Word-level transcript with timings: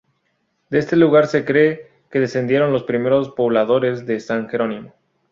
De 0.71 0.79
este 0.79 0.95
lugar 0.95 1.27
se 1.27 1.45
cree 1.45 1.87
que 2.09 2.19
descendieron 2.19 2.73
los 2.73 2.85
primeros 2.85 3.29
pobladores 3.29 4.07
de 4.07 4.19
San 4.19 4.49
Jerónimo. 4.49 4.95